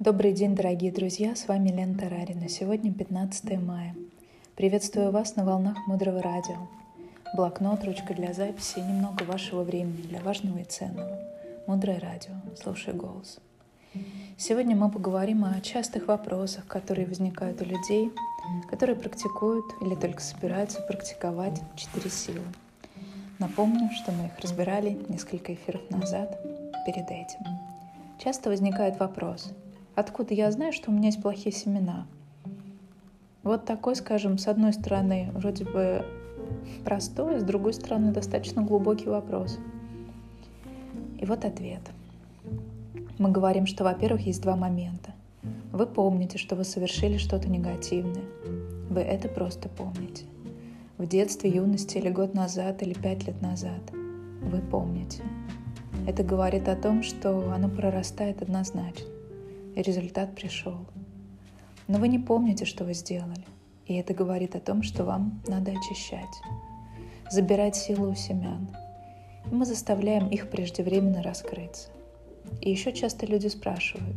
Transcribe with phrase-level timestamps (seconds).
[0.00, 2.48] Добрый день, дорогие друзья, с вами Лена Тарарина.
[2.48, 3.94] Сегодня 15 мая.
[4.56, 6.56] Приветствую вас на волнах Мудрого Радио.
[7.36, 11.18] Блокнот, ручка для записи и немного вашего времени для важного и ценного.
[11.66, 12.32] Мудрое Радио.
[12.58, 13.40] Слушай голос.
[14.38, 18.10] Сегодня мы поговорим о частых вопросах, которые возникают у людей,
[18.70, 22.46] которые практикуют или только собираются практиковать четыре силы.
[23.38, 26.40] Напомню, что мы их разбирали несколько эфиров назад
[26.86, 27.44] перед этим.
[28.18, 29.52] Часто возникает вопрос–
[30.00, 32.06] Откуда я знаю, что у меня есть плохие семена?
[33.42, 36.06] Вот такой, скажем, с одной стороны, вроде бы
[36.86, 39.58] простой, с другой стороны, достаточно глубокий вопрос.
[41.18, 41.82] И вот ответ.
[43.18, 45.12] Мы говорим, что, во-первых, есть два момента.
[45.70, 48.24] Вы помните, что вы совершили что-то негативное.
[48.88, 50.24] Вы это просто помните.
[50.96, 53.82] В детстве, юности или год назад, или пять лет назад.
[54.40, 55.22] Вы помните.
[56.06, 59.19] Это говорит о том, что оно прорастает однозначно
[59.74, 60.86] и результат пришел.
[61.88, 63.44] Но вы не помните, что вы сделали,
[63.86, 66.40] и это говорит о том, что вам надо очищать,
[67.30, 68.68] забирать силу у семян.
[69.50, 71.88] И мы заставляем их преждевременно раскрыться.
[72.60, 74.16] И еще часто люди спрашивают,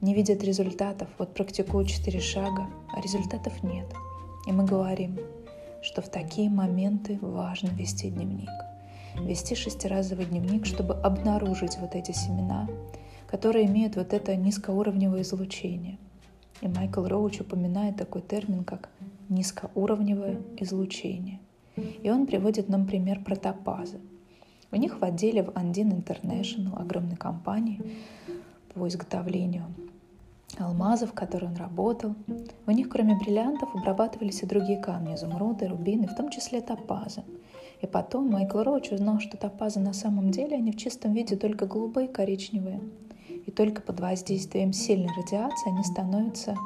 [0.00, 3.86] не видят результатов, вот практикуют четыре шага, а результатов нет.
[4.46, 5.18] И мы говорим,
[5.82, 8.50] что в такие моменты важно вести дневник.
[9.20, 12.68] Вести шестиразовый дневник, чтобы обнаружить вот эти семена
[13.32, 15.96] которые имеют вот это низкоуровневое излучение.
[16.60, 18.90] И Майкл Роуч упоминает такой термин, как
[19.30, 21.40] низкоуровневое излучение.
[22.02, 23.98] И он приводит нам пример про топазы.
[24.70, 27.80] У них в отделе в Andin International, огромной компании
[28.74, 29.64] по изготовлению
[30.58, 32.14] алмазов, в которой он работал,
[32.66, 37.22] у них кроме бриллиантов обрабатывались и другие камни, изумруды, рубины, в том числе топазы.
[37.80, 41.66] И потом Майкл Роуч узнал, что топазы на самом деле они в чистом виде только
[41.66, 42.80] голубые и коричневые
[43.46, 46.56] и только под воздействием сильной радиации они становятся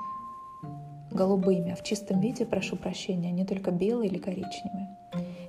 [1.10, 4.96] голубыми, а в чистом виде, прошу прощения, они только белые или коричневые.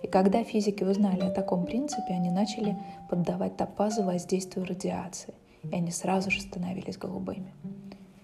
[0.01, 2.77] И когда физики узнали о таком принципе, они начали
[3.09, 7.53] поддавать топазы воздействию радиации, и они сразу же становились голубыми.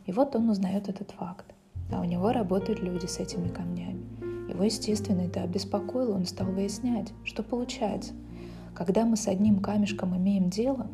[0.06, 1.46] И вот он узнает этот факт.
[1.92, 4.04] А у него работают люди с этими камнями.
[4.50, 8.14] Его, естественно, это обеспокоило, он стал выяснять, что получается.
[8.74, 10.88] Когда мы с одним камешком имеем дело,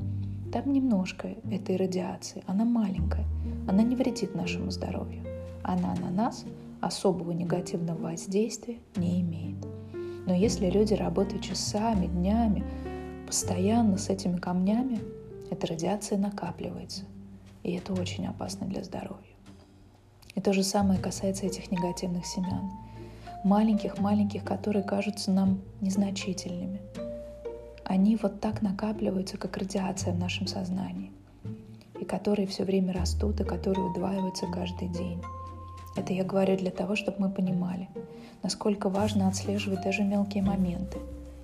[0.52, 3.26] там немножко этой радиации, она маленькая,
[3.68, 5.24] она не вредит нашему здоровью.
[5.64, 6.46] Она на нас
[6.82, 9.58] особого негативного воздействия не имеет.
[10.26, 12.64] Но если люди работают часами, днями,
[13.28, 15.00] постоянно с этими камнями,
[15.52, 17.04] эта радиация накапливается.
[17.64, 19.36] И это очень опасно для здоровья.
[20.36, 22.72] И то же самое касается этих негативных семян.
[23.44, 26.82] Маленьких-маленьких, которые кажутся нам незначительными–
[27.90, 31.12] они вот так накапливаются, как радиация в нашем сознании,
[32.00, 35.20] и которые все время растут, и которые удваиваются каждый день.
[35.96, 37.90] Это я говорю для того, чтобы мы понимали,
[38.44, 41.00] насколько важно отслеживать даже мелкие моменты.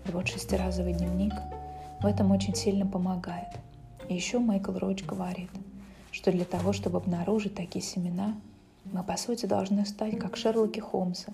[0.07, 1.33] И вот шестиразовый дневник
[1.99, 3.49] в этом очень сильно помогает.
[4.07, 5.49] И еще Майкл Роуч говорит,
[6.11, 8.35] что для того, чтобы обнаружить такие семена,
[8.85, 11.33] мы, по сути, должны стать как Шерлоки Холмса.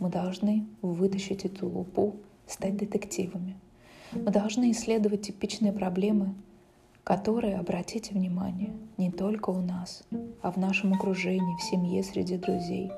[0.00, 2.16] Мы должны вытащить эту лупу,
[2.46, 3.56] стать детективами.
[4.14, 6.34] Мы должны исследовать типичные проблемы,
[7.02, 10.04] которые, обратите внимание, не только у нас,
[10.40, 12.90] а в нашем окружении, в семье, среди друзей.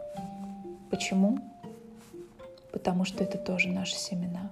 [0.90, 1.38] Почему?
[2.72, 4.50] Потому что это тоже наши семена.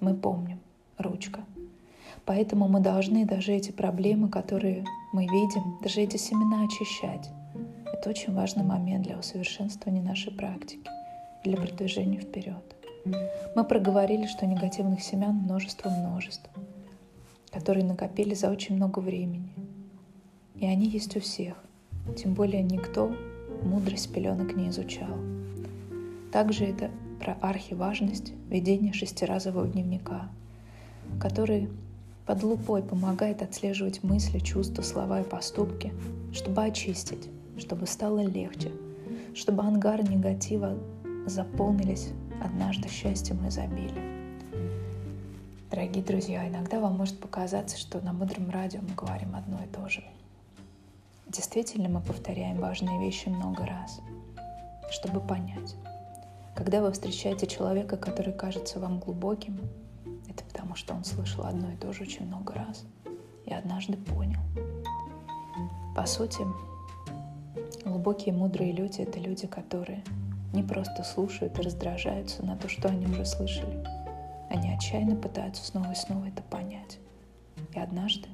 [0.00, 0.58] Мы помним.
[0.96, 1.40] Ручка.
[2.24, 7.30] Поэтому мы должны даже эти проблемы, которые мы видим, даже эти семена очищать.
[7.92, 10.90] Это очень важный момент для усовершенствования нашей практики,
[11.44, 12.77] для продвижения вперед.
[13.54, 16.50] Мы проговорили, что негативных семян множество-множество,
[17.50, 19.52] которые накопили за очень много времени.
[20.56, 21.54] И они есть у всех,
[22.16, 23.14] тем более никто
[23.62, 25.16] мудрость пеленок не изучал.
[26.32, 30.28] Также это про архиважность ведения шестиразового дневника,
[31.20, 31.68] который
[32.26, 35.92] под лупой помогает отслеживать мысли, чувства, слова и поступки,
[36.32, 38.70] чтобы очистить, чтобы стало легче,
[39.34, 40.76] чтобы ангары негатива
[41.28, 42.10] заполнились
[42.42, 44.38] однажды счастьем и изобилием.
[45.70, 49.88] Дорогие друзья, иногда вам может показаться, что на мудром радио мы говорим одно и то
[49.88, 50.02] же.
[51.26, 54.00] Действительно, мы повторяем важные вещи много раз,
[54.90, 55.76] чтобы понять.
[56.56, 59.60] Когда вы встречаете человека, который кажется вам глубоким,
[60.28, 62.84] это потому, что он слышал одно и то же очень много раз
[63.44, 64.40] и однажды понял.
[65.94, 66.40] По сути,
[67.84, 70.02] глубокие мудрые люди— это люди, которые
[70.52, 73.84] не просто слушают и раздражаются на то, что они уже слышали.
[74.50, 76.98] Они отчаянно пытаются снова и снова это понять.
[77.74, 78.28] И однажды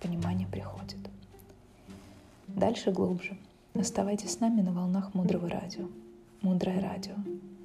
[0.00, 0.98] понимание приходит.
[2.48, 3.36] Дальше глубже.
[3.74, 5.88] Оставайтесь с нами на волнах Мудрого Радио.
[6.42, 7.14] Мудрое Радио.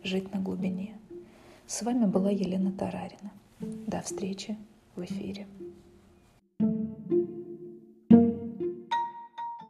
[0.03, 0.97] Жить на глубине.
[1.67, 3.31] С вами была Елена Тарарина.
[3.59, 4.57] До встречи
[4.95, 5.47] в эфире.